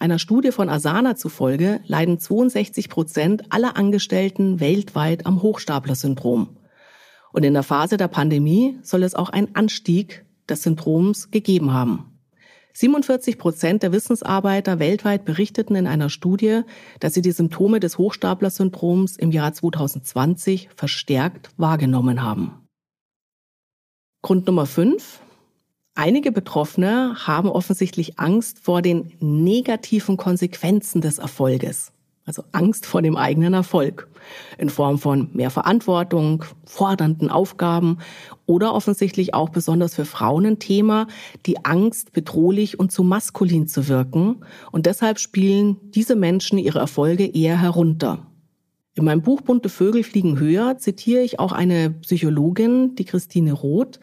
Einer 0.00 0.18
Studie 0.18 0.50
von 0.50 0.68
Asana 0.68 1.14
zufolge 1.14 1.80
leiden 1.86 2.18
62 2.18 2.88
Prozent 2.88 3.44
aller 3.50 3.76
Angestellten 3.76 4.58
weltweit 4.58 5.26
am 5.26 5.40
Hochstapler-Syndrom. 5.42 6.56
Und 7.32 7.44
in 7.44 7.54
der 7.54 7.62
Phase 7.62 7.96
der 7.96 8.08
Pandemie 8.08 8.78
soll 8.82 9.04
es 9.04 9.14
auch 9.14 9.30
einen 9.30 9.54
Anstieg 9.54 10.24
des 10.48 10.64
Syndroms 10.64 11.30
gegeben 11.30 11.72
haben. 11.72 12.15
47 12.76 13.38
Prozent 13.38 13.82
der 13.82 13.92
Wissensarbeiter 13.92 14.78
weltweit 14.78 15.24
berichteten 15.24 15.76
in 15.76 15.86
einer 15.86 16.10
Studie, 16.10 16.60
dass 17.00 17.14
sie 17.14 17.22
die 17.22 17.32
Symptome 17.32 17.80
des 17.80 17.96
Hochstapler-Syndroms 17.96 19.16
im 19.16 19.30
Jahr 19.30 19.54
2020 19.54 20.68
verstärkt 20.76 21.48
wahrgenommen 21.56 22.22
haben. 22.22 22.68
Grund 24.20 24.46
Nummer 24.46 24.66
5. 24.66 25.20
Einige 25.94 26.32
Betroffene 26.32 27.16
haben 27.26 27.48
offensichtlich 27.48 28.18
Angst 28.18 28.58
vor 28.58 28.82
den 28.82 29.10
negativen 29.20 30.18
Konsequenzen 30.18 31.00
des 31.00 31.16
Erfolges. 31.16 31.92
Also 32.26 32.42
Angst 32.50 32.86
vor 32.86 33.02
dem 33.02 33.16
eigenen 33.16 33.54
Erfolg 33.54 34.08
in 34.58 34.68
Form 34.68 34.98
von 34.98 35.30
mehr 35.32 35.50
Verantwortung, 35.50 36.44
fordernden 36.64 37.30
Aufgaben 37.30 37.98
oder 38.46 38.74
offensichtlich 38.74 39.32
auch 39.32 39.48
besonders 39.48 39.94
für 39.94 40.04
Frauen 40.04 40.44
ein 40.44 40.58
Thema, 40.58 41.06
die 41.46 41.64
Angst, 41.64 42.12
bedrohlich 42.12 42.80
und 42.80 42.90
zu 42.90 43.04
maskulin 43.04 43.68
zu 43.68 43.86
wirken. 43.86 44.44
Und 44.72 44.86
deshalb 44.86 45.20
spielen 45.20 45.76
diese 45.92 46.16
Menschen 46.16 46.58
ihre 46.58 46.80
Erfolge 46.80 47.26
eher 47.26 47.60
herunter. 47.60 48.26
In 48.96 49.04
meinem 49.04 49.22
Buch 49.22 49.42
Bunte 49.42 49.68
Vögel 49.68 50.02
fliegen 50.02 50.40
höher 50.40 50.78
zitiere 50.78 51.22
ich 51.22 51.38
auch 51.38 51.52
eine 51.52 51.90
Psychologin, 51.90 52.96
die 52.96 53.04
Christine 53.04 53.52
Roth, 53.52 54.00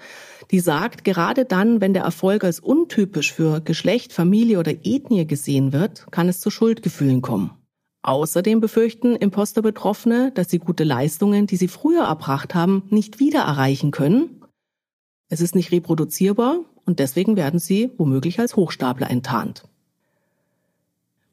die 0.52 0.60
sagt, 0.60 1.04
gerade 1.04 1.46
dann, 1.46 1.82
wenn 1.82 1.94
der 1.94 2.04
Erfolg 2.04 2.44
als 2.44 2.60
untypisch 2.60 3.34
für 3.34 3.60
Geschlecht, 3.60 4.14
Familie 4.14 4.60
oder 4.60 4.72
Ethnie 4.84 5.26
gesehen 5.26 5.74
wird, 5.74 6.06
kann 6.12 6.30
es 6.30 6.40
zu 6.40 6.52
Schuldgefühlen 6.52 7.24
kommen. 7.24 7.63
Außerdem 8.04 8.60
befürchten 8.60 9.16
Imposter-Betroffene, 9.16 10.32
dass 10.34 10.50
sie 10.50 10.60
gute 10.60 10.84
Leistungen, 10.84 11.48
die 11.48 11.56
sie 11.56 11.70
früher 11.70 12.04
erbracht 12.04 12.54
haben, 12.54 12.84
nicht 12.90 13.20
wieder 13.20 13.40
erreichen 13.40 13.92
können. 13.92 14.42
Es 15.30 15.40
ist 15.40 15.56
nicht 15.56 15.72
reproduzierbar 15.72 16.60
und 16.86 17.00
deswegen 17.00 17.38
werden 17.38 17.62
sie 17.62 17.92
womöglich 17.98 18.42
als 18.42 18.58
Hochstapler 18.58 19.10
enttarnt. 19.10 19.64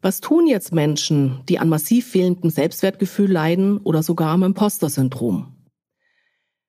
Was 0.01 0.21
tun 0.21 0.47
jetzt 0.47 0.73
Menschen, 0.73 1.41
die 1.49 1.59
an 1.59 1.69
massiv 1.69 2.07
fehlendem 2.07 2.51
Selbstwertgefühl 2.51 3.31
leiden 3.31 3.79
oder 3.79 4.05
sogar 4.05 4.31
am 4.31 4.45
Imposter-Syndrom? 4.45 5.53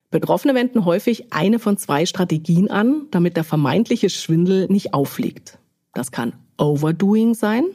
Betroffene 0.10 0.55
wenden 0.55 0.84
häufig 0.84 1.31
eine 1.31 1.60
von 1.60 1.77
zwei 1.77 2.08
Strategien 2.08 2.70
an, 2.70 3.08
damit 3.12 3.38
der 3.38 3.43
vermeintliche 3.43 4.10
Schwindel 4.10 4.67
nicht 4.67 4.96
auffliegt. 4.96 5.60
Das 5.93 6.12
kann 6.12 6.34
Overdoing 6.58 7.36
sein 7.36 7.65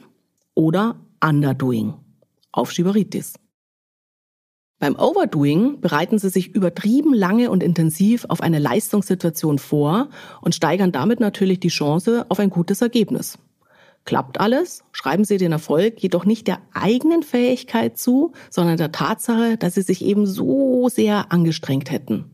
oder 0.53 0.97
Underdoing. 1.23 1.95
Aufschieberitis. 2.51 3.33
Beim 4.79 4.95
Overdoing 4.95 5.81
bereiten 5.81 6.19
sie 6.19 6.29
sich 6.29 6.53
übertrieben 6.53 7.13
lange 7.13 7.49
und 7.49 7.63
intensiv 7.63 8.25
auf 8.29 8.41
eine 8.41 8.59
Leistungssituation 8.59 9.57
vor 9.57 10.09
und 10.41 10.53
steigern 10.53 10.91
damit 10.91 11.19
natürlich 11.19 11.59
die 11.59 11.69
Chance 11.69 12.25
auf 12.29 12.39
ein 12.39 12.51
gutes 12.51 12.81
Ergebnis. 12.81 13.39
Klappt 14.05 14.39
alles, 14.39 14.85
schreiben 14.93 15.25
Sie 15.25 15.37
den 15.37 15.51
Erfolg 15.51 16.01
jedoch 16.01 16.23
nicht 16.23 16.47
der 16.47 16.61
eigenen 16.73 17.23
Fähigkeit 17.23 17.97
zu, 17.97 18.31
sondern 18.49 18.77
der 18.77 18.93
Tatsache, 18.93 19.57
dass 19.57 19.73
Sie 19.73 19.81
sich 19.81 20.01
eben 20.01 20.25
so 20.25 20.87
sehr 20.87 21.31
angestrengt 21.33 21.91
hätten. 21.91 22.31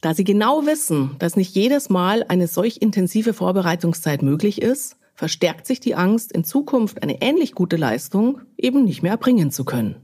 Da 0.00 0.14
Sie 0.14 0.24
genau 0.24 0.64
wissen, 0.64 1.16
dass 1.18 1.36
nicht 1.36 1.54
jedes 1.54 1.90
Mal 1.90 2.24
eine 2.28 2.46
solch 2.46 2.78
intensive 2.80 3.34
Vorbereitungszeit 3.34 4.22
möglich 4.22 4.62
ist, 4.62 4.96
verstärkt 5.20 5.66
sich 5.66 5.80
die 5.80 5.96
Angst, 5.96 6.32
in 6.32 6.44
Zukunft 6.44 7.02
eine 7.02 7.20
ähnlich 7.20 7.52
gute 7.52 7.76
Leistung 7.76 8.40
eben 8.56 8.84
nicht 8.84 9.02
mehr 9.02 9.12
erbringen 9.12 9.50
zu 9.50 9.66
können. 9.66 9.96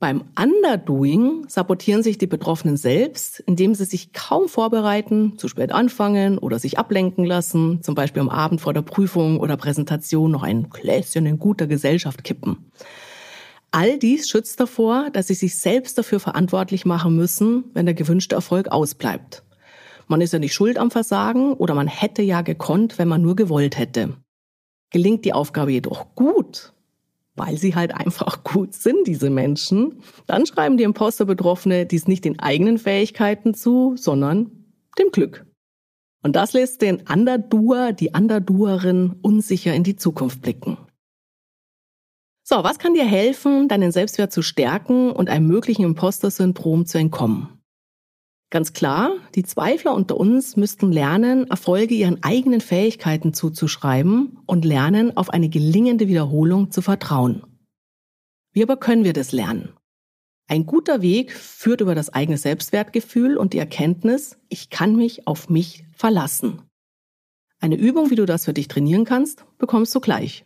Beim 0.00 0.24
Underdoing 0.34 1.44
sabotieren 1.48 2.02
sich 2.02 2.16
die 2.16 2.26
Betroffenen 2.26 2.78
selbst, 2.78 3.40
indem 3.40 3.74
sie 3.74 3.84
sich 3.84 4.14
kaum 4.14 4.48
vorbereiten, 4.48 5.36
zu 5.36 5.48
spät 5.48 5.72
anfangen 5.72 6.38
oder 6.38 6.58
sich 6.58 6.78
ablenken 6.78 7.26
lassen, 7.26 7.82
zum 7.82 7.94
Beispiel 7.94 8.22
am 8.22 8.30
Abend 8.30 8.62
vor 8.62 8.72
der 8.72 8.80
Prüfung 8.80 9.38
oder 9.38 9.58
Präsentation 9.58 10.30
noch 10.30 10.42
ein 10.42 10.70
Gläschen 10.70 11.26
in 11.26 11.38
guter 11.38 11.66
Gesellschaft 11.66 12.24
kippen. 12.24 12.70
All 13.72 13.98
dies 13.98 14.26
schützt 14.26 14.58
davor, 14.58 15.10
dass 15.12 15.26
sie 15.26 15.34
sich 15.34 15.58
selbst 15.58 15.98
dafür 15.98 16.18
verantwortlich 16.18 16.86
machen 16.86 17.14
müssen, 17.14 17.64
wenn 17.74 17.84
der 17.84 17.94
gewünschte 17.94 18.36
Erfolg 18.36 18.68
ausbleibt. 18.68 19.42
Man 20.06 20.20
ist 20.20 20.32
ja 20.32 20.38
nicht 20.38 20.54
schuld 20.54 20.78
am 20.78 20.90
Versagen 20.90 21.54
oder 21.54 21.74
man 21.74 21.88
hätte 21.88 22.22
ja 22.22 22.42
gekonnt, 22.42 22.98
wenn 22.98 23.08
man 23.08 23.22
nur 23.22 23.36
gewollt 23.36 23.78
hätte. 23.78 24.16
Gelingt 24.90 25.24
die 25.24 25.32
Aufgabe 25.32 25.72
jedoch 25.72 26.14
gut, 26.14 26.72
weil 27.34 27.56
sie 27.56 27.74
halt 27.74 27.94
einfach 27.94 28.44
gut 28.44 28.74
sind, 28.74 29.06
diese 29.06 29.30
Menschen, 29.30 30.02
dann 30.26 30.46
schreiben 30.46 30.76
die 30.76 30.84
Imposter-Betroffene 30.84 31.86
dies 31.86 32.06
nicht 32.06 32.24
den 32.24 32.38
eigenen 32.38 32.78
Fähigkeiten 32.78 33.54
zu, 33.54 33.94
sondern 33.96 34.50
dem 34.98 35.10
Glück. 35.10 35.46
Und 36.22 36.36
das 36.36 36.52
lässt 36.52 36.80
den 36.80 37.02
Underdoer, 37.06 37.92
die 37.92 38.10
Underdoerin 38.10 39.16
unsicher 39.20 39.74
in 39.74 39.82
die 39.82 39.96
Zukunft 39.96 40.40
blicken. 40.40 40.78
So, 42.42 42.62
was 42.62 42.78
kann 42.78 42.94
dir 42.94 43.06
helfen, 43.06 43.68
deinen 43.68 43.90
Selbstwert 43.90 44.32
zu 44.32 44.42
stärken 44.42 45.10
und 45.10 45.30
einem 45.30 45.46
möglichen 45.46 45.84
Imposter-Syndrom 45.84 46.86
zu 46.86 46.98
entkommen? 46.98 47.63
Ganz 48.50 48.72
klar, 48.72 49.16
die 49.34 49.42
Zweifler 49.42 49.94
unter 49.94 50.16
uns 50.16 50.56
müssten 50.56 50.92
lernen, 50.92 51.48
Erfolge 51.48 51.94
ihren 51.94 52.22
eigenen 52.22 52.60
Fähigkeiten 52.60 53.34
zuzuschreiben 53.34 54.38
und 54.46 54.64
lernen, 54.64 55.16
auf 55.16 55.30
eine 55.30 55.48
gelingende 55.48 56.06
Wiederholung 56.06 56.70
zu 56.70 56.80
vertrauen. 56.80 57.42
Wie 58.52 58.62
aber 58.62 58.76
können 58.76 59.04
wir 59.04 59.12
das 59.12 59.32
lernen? 59.32 59.70
Ein 60.46 60.66
guter 60.66 61.00
Weg 61.00 61.32
führt 61.32 61.80
über 61.80 61.94
das 61.94 62.10
eigene 62.10 62.38
Selbstwertgefühl 62.38 63.36
und 63.36 63.54
die 63.54 63.58
Erkenntnis, 63.58 64.38
ich 64.48 64.70
kann 64.70 64.94
mich 64.94 65.26
auf 65.26 65.48
mich 65.48 65.84
verlassen. 65.92 66.62
Eine 67.60 67.76
Übung, 67.76 68.10
wie 68.10 68.14
du 68.14 68.26
das 68.26 68.44
für 68.44 68.52
dich 68.52 68.68
trainieren 68.68 69.04
kannst, 69.04 69.46
bekommst 69.58 69.94
du 69.94 70.00
gleich. 70.00 70.44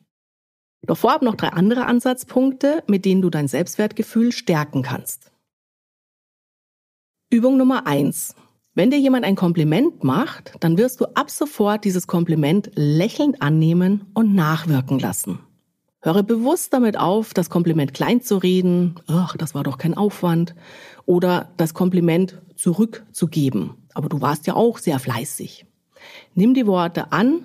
Doch 0.86 0.96
vorab 0.96 1.22
noch 1.22 1.34
drei 1.34 1.48
andere 1.48 1.86
Ansatzpunkte, 1.86 2.84
mit 2.86 3.04
denen 3.04 3.22
du 3.22 3.28
dein 3.28 3.48
Selbstwertgefühl 3.48 4.30
stärken 4.30 4.82
kannst. 4.82 5.32
Übung 7.30 7.58
Nummer 7.58 7.86
eins. 7.86 8.34
Wenn 8.74 8.90
dir 8.90 8.98
jemand 8.98 9.26
ein 9.26 9.36
Kompliment 9.36 10.02
macht, 10.02 10.54
dann 10.60 10.78
wirst 10.78 10.98
du 11.02 11.04
ab 11.14 11.28
sofort 11.28 11.84
dieses 11.84 12.06
Kompliment 12.06 12.70
lächelnd 12.74 13.42
annehmen 13.42 14.06
und 14.14 14.34
nachwirken 14.34 14.98
lassen. 14.98 15.40
Höre 16.00 16.22
bewusst 16.22 16.72
damit 16.72 16.96
auf, 16.96 17.34
das 17.34 17.50
Kompliment 17.50 17.92
klein 17.92 18.22
zu 18.22 18.38
reden, 18.38 18.94
ach, 19.08 19.36
das 19.36 19.54
war 19.54 19.62
doch 19.62 19.76
kein 19.76 19.94
Aufwand, 19.94 20.54
oder 21.04 21.52
das 21.58 21.74
Kompliment 21.74 22.40
zurückzugeben. 22.56 23.74
Aber 23.92 24.08
du 24.08 24.22
warst 24.22 24.46
ja 24.46 24.54
auch 24.54 24.78
sehr 24.78 24.98
fleißig. 24.98 25.66
Nimm 26.34 26.54
die 26.54 26.66
Worte 26.66 27.12
an, 27.12 27.44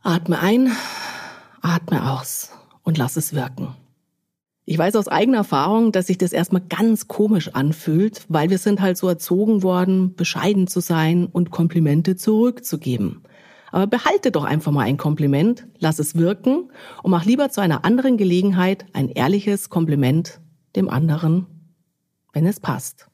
atme 0.00 0.38
ein, 0.38 0.70
atme 1.60 2.12
aus 2.12 2.52
und 2.84 2.98
lass 2.98 3.16
es 3.16 3.34
wirken. 3.34 3.74
Ich 4.66 4.78
weiß 4.78 4.96
aus 4.96 5.08
eigener 5.08 5.38
Erfahrung, 5.38 5.92
dass 5.92 6.06
sich 6.06 6.16
das 6.16 6.32
erstmal 6.32 6.62
ganz 6.62 7.06
komisch 7.06 7.50
anfühlt, 7.52 8.24
weil 8.28 8.48
wir 8.48 8.56
sind 8.56 8.80
halt 8.80 8.96
so 8.96 9.08
erzogen 9.08 9.62
worden, 9.62 10.14
bescheiden 10.14 10.66
zu 10.68 10.80
sein 10.80 11.26
und 11.26 11.50
Komplimente 11.50 12.16
zurückzugeben. 12.16 13.22
Aber 13.72 13.86
behalte 13.86 14.30
doch 14.30 14.44
einfach 14.44 14.72
mal 14.72 14.84
ein 14.84 14.96
Kompliment, 14.96 15.66
lass 15.80 15.98
es 15.98 16.16
wirken 16.16 16.70
und 17.02 17.10
mach 17.10 17.26
lieber 17.26 17.50
zu 17.50 17.60
einer 17.60 17.84
anderen 17.84 18.16
Gelegenheit 18.16 18.86
ein 18.94 19.10
ehrliches 19.10 19.68
Kompliment 19.68 20.40
dem 20.76 20.88
anderen, 20.88 21.46
wenn 22.32 22.46
es 22.46 22.58
passt. 22.58 23.08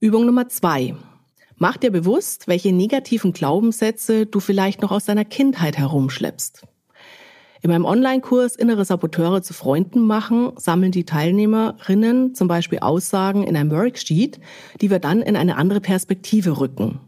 Übung 0.00 0.26
Nummer 0.26 0.48
zwei. 0.48 0.96
Mach 1.56 1.76
dir 1.76 1.92
bewusst, 1.92 2.48
welche 2.48 2.72
negativen 2.72 3.32
Glaubenssätze 3.32 4.26
du 4.26 4.40
vielleicht 4.40 4.82
noch 4.82 4.90
aus 4.90 5.04
deiner 5.04 5.24
Kindheit 5.24 5.78
herumschleppst. 5.78 6.66
In 7.62 7.70
meinem 7.70 7.84
Online-Kurs 7.84 8.56
Innere 8.56 8.84
Saboteure 8.84 9.42
zu 9.42 9.54
Freunden 9.54 10.06
machen 10.06 10.52
sammeln 10.56 10.92
die 10.92 11.04
Teilnehmerinnen 11.04 12.34
zum 12.34 12.48
Beispiel 12.48 12.80
Aussagen 12.80 13.44
in 13.44 13.56
einem 13.56 13.70
Worksheet, 13.70 14.40
die 14.80 14.90
wir 14.90 14.98
dann 14.98 15.22
in 15.22 15.36
eine 15.36 15.56
andere 15.56 15.80
Perspektive 15.80 16.60
rücken. 16.60 17.00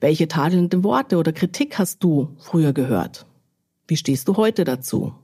Welche 0.00 0.28
tadelnden 0.28 0.82
Worte 0.82 1.18
oder 1.18 1.32
Kritik 1.32 1.78
hast 1.78 2.02
du 2.02 2.30
früher 2.38 2.72
gehört? 2.72 3.26
Wie 3.86 3.96
stehst 3.96 4.28
du 4.28 4.36
heute 4.36 4.64
dazu? 4.64 5.14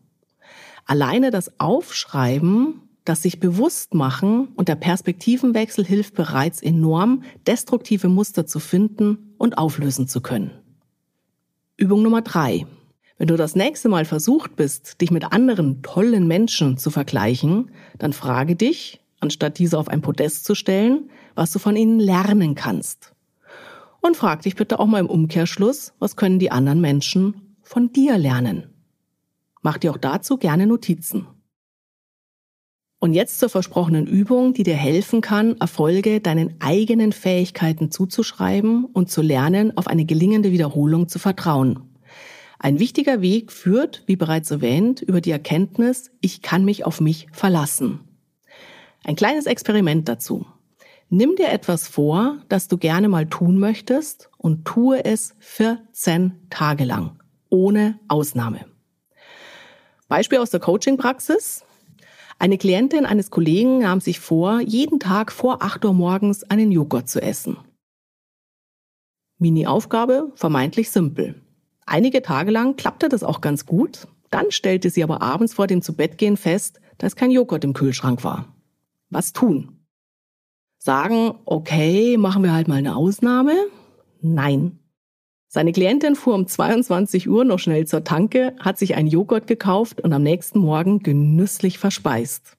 Alleine 0.84 1.30
das 1.30 1.58
Aufschreiben, 1.58 2.82
das 3.06 3.22
sich 3.22 3.40
bewusst 3.40 3.94
machen 3.94 4.48
und 4.56 4.68
der 4.68 4.74
Perspektivenwechsel 4.74 5.84
hilft 5.84 6.14
bereits 6.14 6.60
enorm, 6.60 7.22
destruktive 7.46 8.08
Muster 8.08 8.46
zu 8.46 8.58
finden 8.58 9.34
und 9.38 9.56
auflösen 9.56 10.08
zu 10.08 10.20
können. 10.20 10.50
Übung 11.76 12.02
Nummer 12.02 12.22
drei. 12.22 12.66
Wenn 13.18 13.28
du 13.28 13.36
das 13.36 13.56
nächste 13.56 13.88
Mal 13.88 14.04
versucht 14.04 14.56
bist, 14.56 15.00
dich 15.00 15.10
mit 15.10 15.32
anderen 15.32 15.82
tollen 15.82 16.26
Menschen 16.26 16.76
zu 16.76 16.90
vergleichen, 16.90 17.70
dann 17.98 18.12
frage 18.12 18.56
dich, 18.56 19.00
anstatt 19.20 19.58
diese 19.58 19.78
auf 19.78 19.88
ein 19.88 20.02
Podest 20.02 20.44
zu 20.44 20.54
stellen, 20.54 21.08
was 21.34 21.50
du 21.50 21.58
von 21.58 21.76
ihnen 21.76 21.98
lernen 21.98 22.54
kannst. 22.54 23.14
Und 24.02 24.16
frag 24.16 24.42
dich 24.42 24.54
bitte 24.54 24.78
auch 24.78 24.86
mal 24.86 25.00
im 25.00 25.08
Umkehrschluss, 25.08 25.94
was 25.98 26.16
können 26.16 26.38
die 26.38 26.50
anderen 26.50 26.82
Menschen 26.82 27.56
von 27.62 27.90
dir 27.90 28.18
lernen. 28.18 28.74
Mach 29.62 29.78
dir 29.78 29.92
auch 29.92 29.96
dazu 29.96 30.36
gerne 30.36 30.66
Notizen. 30.66 31.26
Und 32.98 33.14
jetzt 33.14 33.40
zur 33.40 33.48
versprochenen 33.48 34.06
Übung, 34.06 34.52
die 34.52 34.62
dir 34.62 34.76
helfen 34.76 35.22
kann, 35.22 35.56
Erfolge 35.58 36.20
deinen 36.20 36.56
eigenen 36.60 37.12
Fähigkeiten 37.12 37.90
zuzuschreiben 37.90 38.84
und 38.84 39.10
zu 39.10 39.22
lernen, 39.22 39.76
auf 39.76 39.86
eine 39.86 40.04
gelingende 40.04 40.52
Wiederholung 40.52 41.08
zu 41.08 41.18
vertrauen. 41.18 41.95
Ein 42.58 42.78
wichtiger 42.78 43.20
Weg 43.20 43.52
führt, 43.52 44.02
wie 44.06 44.16
bereits 44.16 44.50
erwähnt, 44.50 45.02
über 45.02 45.20
die 45.20 45.30
Erkenntnis, 45.30 46.10
ich 46.20 46.42
kann 46.42 46.64
mich 46.64 46.84
auf 46.84 47.00
mich 47.00 47.26
verlassen. 47.32 48.00
Ein 49.04 49.16
kleines 49.16 49.46
Experiment 49.46 50.08
dazu. 50.08 50.46
Nimm 51.08 51.36
dir 51.36 51.50
etwas 51.50 51.86
vor, 51.86 52.38
das 52.48 52.66
du 52.66 52.78
gerne 52.78 53.08
mal 53.08 53.26
tun 53.26 53.58
möchtest 53.58 54.28
und 54.38 54.64
tue 54.64 55.04
es 55.04 55.36
14 55.38 56.32
Tage 56.50 56.84
lang, 56.84 57.22
ohne 57.48 58.00
Ausnahme. 58.08 58.66
Beispiel 60.08 60.38
aus 60.38 60.50
der 60.50 60.60
Coaching-Praxis. 60.60 61.64
Eine 62.38 62.58
Klientin 62.58 63.06
eines 63.06 63.30
Kollegen 63.30 63.78
nahm 63.78 64.00
sich 64.00 64.18
vor, 64.18 64.60
jeden 64.60 64.98
Tag 64.98 65.30
vor 65.30 65.62
8 65.62 65.84
Uhr 65.84 65.94
morgens 65.94 66.42
einen 66.44 66.72
Joghurt 66.72 67.08
zu 67.08 67.22
essen. 67.22 67.56
Mini-Aufgabe, 69.38 70.32
vermeintlich 70.34 70.90
simpel. 70.90 71.40
Einige 71.86 72.20
Tage 72.20 72.50
lang 72.50 72.76
klappte 72.76 73.08
das 73.08 73.22
auch 73.22 73.40
ganz 73.40 73.64
gut. 73.64 74.06
Dann 74.30 74.50
stellte 74.50 74.90
sie 74.90 75.02
aber 75.02 75.22
abends 75.22 75.54
vor 75.54 75.66
dem 75.66 75.82
Zubettgehen 75.82 76.36
fest, 76.36 76.80
dass 76.98 77.16
kein 77.16 77.30
Joghurt 77.30 77.64
im 77.64 77.72
Kühlschrank 77.72 78.24
war. 78.24 78.52
Was 79.08 79.32
tun? 79.32 79.76
sagen, 80.86 81.34
okay, 81.44 82.16
machen 82.16 82.42
wir 82.42 82.54
halt 82.54 82.68
mal 82.68 82.76
eine 82.76 82.96
Ausnahme? 82.96 83.52
Nein. 84.22 84.78
Seine 85.48 85.72
Klientin 85.72 86.14
fuhr 86.14 86.34
um 86.34 86.46
22 86.46 87.28
Uhr 87.28 87.44
noch 87.44 87.58
schnell 87.58 87.86
zur 87.86 88.04
Tanke, 88.04 88.54
hat 88.60 88.78
sich 88.78 88.94
einen 88.94 89.08
Joghurt 89.08 89.46
gekauft 89.46 90.00
und 90.00 90.12
am 90.12 90.22
nächsten 90.22 90.60
Morgen 90.60 91.00
genüsslich 91.00 91.78
verspeist. 91.78 92.56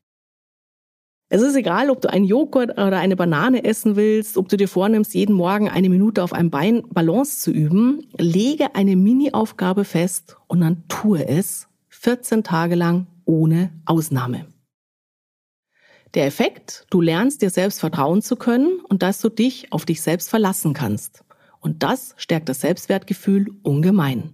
Es 1.30 1.42
ist 1.42 1.56
egal, 1.56 1.90
ob 1.90 2.02
du 2.02 2.10
einen 2.10 2.24
Joghurt 2.24 2.72
oder 2.72 3.00
eine 3.00 3.18
Banane 3.18 3.66
essen 3.66 3.98
willst, 3.98 4.38
ob 4.38 4.48
du 4.48 4.56
dir 4.56 4.70
vornimmst, 4.70 5.14
jeden 5.14 5.36
Morgen 5.36 5.68
eine 5.68 5.90
Minute 5.90 6.24
auf 6.24 6.32
einem 6.32 6.50
Bein 6.50 6.84
Balance 6.90 7.42
zu 7.42 7.52
üben. 7.52 8.08
Lege 8.18 8.76
eine 8.76 8.96
Mini-Aufgabe 8.96 9.84
fest 9.84 10.38
und 10.48 10.62
dann 10.62 10.88
tue 10.88 11.28
es 11.28 11.68
14 11.90 12.44
Tage 12.44 12.76
lang 12.76 13.08
ohne 13.26 13.72
Ausnahme. 13.86 14.46
Der 16.14 16.26
Effekt, 16.26 16.86
du 16.90 17.02
lernst 17.02 17.42
dir 17.42 17.50
selbst 17.50 17.82
vertrauen 17.82 18.22
zu 18.22 18.38
können 18.38 18.80
und 18.88 19.04
dass 19.04 19.20
du 19.20 19.28
dich 19.28 19.74
auf 19.74 19.86
dich 19.86 20.02
selbst 20.02 20.30
verlassen 20.30 20.74
kannst. 20.74 21.26
Und 21.60 21.84
das 21.84 22.16
stärkt 22.16 22.48
das 22.48 22.62
Selbstwertgefühl 22.62 23.50
ungemein. 23.64 24.34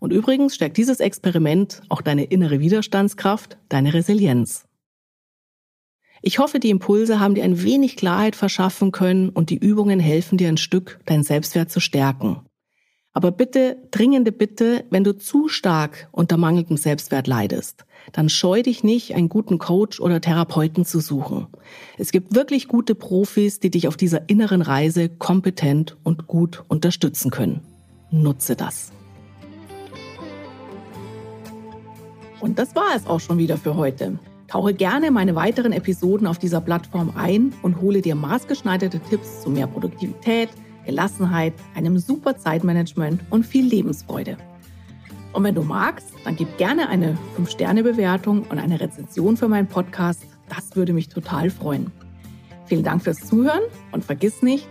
Und 0.00 0.12
übrigens 0.12 0.56
stärkt 0.56 0.76
dieses 0.76 0.98
Experiment 0.98 1.82
auch 1.88 2.02
deine 2.02 2.24
innere 2.24 2.58
Widerstandskraft, 2.58 3.58
deine 3.68 3.94
Resilienz. 3.94 4.67
Ich 6.22 6.38
hoffe, 6.38 6.58
die 6.58 6.70
Impulse 6.70 7.20
haben 7.20 7.34
dir 7.34 7.44
ein 7.44 7.62
wenig 7.62 7.96
Klarheit 7.96 8.36
verschaffen 8.36 8.92
können 8.92 9.28
und 9.28 9.50
die 9.50 9.58
Übungen 9.58 10.00
helfen 10.00 10.38
dir 10.38 10.48
ein 10.48 10.56
Stück, 10.56 10.98
deinen 11.06 11.22
Selbstwert 11.22 11.70
zu 11.70 11.80
stärken. 11.80 12.40
Aber 13.12 13.32
bitte, 13.32 13.76
dringende 13.90 14.30
Bitte, 14.30 14.84
wenn 14.90 15.02
du 15.02 15.16
zu 15.16 15.48
stark 15.48 16.08
unter 16.12 16.36
mangelndem 16.36 16.76
Selbstwert 16.76 17.26
leidest, 17.26 17.84
dann 18.12 18.28
scheu 18.28 18.62
dich 18.62 18.84
nicht, 18.84 19.14
einen 19.14 19.28
guten 19.28 19.58
Coach 19.58 19.98
oder 19.98 20.20
Therapeuten 20.20 20.84
zu 20.84 21.00
suchen. 21.00 21.48
Es 21.96 22.12
gibt 22.12 22.34
wirklich 22.34 22.68
gute 22.68 22.94
Profis, 22.94 23.60
die 23.60 23.70
dich 23.70 23.88
auf 23.88 23.96
dieser 23.96 24.28
inneren 24.28 24.62
Reise 24.62 25.08
kompetent 25.08 25.96
und 26.04 26.26
gut 26.26 26.64
unterstützen 26.68 27.30
können. 27.30 27.62
Nutze 28.10 28.54
das. 28.54 28.92
Und 32.40 32.58
das 32.58 32.76
war 32.76 32.94
es 32.94 33.06
auch 33.06 33.20
schon 33.20 33.38
wieder 33.38 33.56
für 33.56 33.74
heute. 33.74 34.18
Tauche 34.48 34.72
gerne 34.72 35.10
meine 35.10 35.34
weiteren 35.34 35.72
Episoden 35.72 36.26
auf 36.26 36.38
dieser 36.38 36.62
Plattform 36.62 37.12
ein 37.14 37.52
und 37.62 37.82
hole 37.82 38.00
dir 38.00 38.14
maßgeschneiderte 38.14 38.98
Tipps 38.98 39.42
zu 39.42 39.50
mehr 39.50 39.66
Produktivität, 39.66 40.48
Gelassenheit, 40.86 41.52
einem 41.74 41.98
super 41.98 42.38
Zeitmanagement 42.38 43.20
und 43.28 43.44
viel 43.44 43.66
Lebensfreude. 43.66 44.38
Und 45.34 45.44
wenn 45.44 45.54
du 45.54 45.62
magst, 45.62 46.08
dann 46.24 46.34
gib 46.34 46.56
gerne 46.56 46.88
eine 46.88 47.18
5-Sterne-Bewertung 47.36 48.44
und 48.48 48.58
eine 48.58 48.80
Rezension 48.80 49.36
für 49.36 49.48
meinen 49.48 49.68
Podcast. 49.68 50.24
Das 50.48 50.74
würde 50.74 50.94
mich 50.94 51.10
total 51.10 51.50
freuen. 51.50 51.92
Vielen 52.64 52.84
Dank 52.84 53.02
fürs 53.02 53.18
Zuhören 53.18 53.62
und 53.92 54.02
vergiss 54.02 54.42
nicht, 54.42 54.66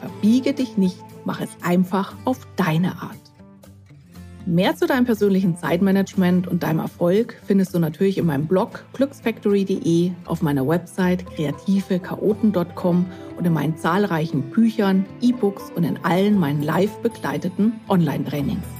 verbiege 0.00 0.54
dich 0.54 0.76
nicht, 0.76 0.98
mach 1.24 1.40
es 1.40 1.50
einfach 1.62 2.16
auf 2.24 2.48
deine 2.56 3.00
Art. 3.00 3.29
Mehr 4.46 4.74
zu 4.74 4.86
deinem 4.86 5.04
persönlichen 5.04 5.56
Zeitmanagement 5.56 6.48
und 6.48 6.62
deinem 6.62 6.78
Erfolg 6.78 7.36
findest 7.46 7.74
du 7.74 7.78
natürlich 7.78 8.16
in 8.16 8.26
meinem 8.26 8.46
Blog 8.46 8.84
glücksfactory.de, 8.94 10.12
auf 10.24 10.40
meiner 10.40 10.66
Website 10.66 11.26
kreativechaoten.com 11.26 13.06
und 13.36 13.46
in 13.46 13.52
meinen 13.52 13.76
zahlreichen 13.76 14.42
Büchern, 14.50 15.04
E-Books 15.20 15.70
und 15.76 15.84
in 15.84 15.98
allen 16.04 16.38
meinen 16.38 16.62
live 16.62 16.96
begleiteten 17.02 17.74
Online-Trainings. 17.88 18.79